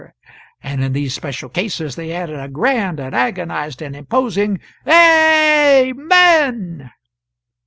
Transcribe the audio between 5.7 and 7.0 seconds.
a a men!"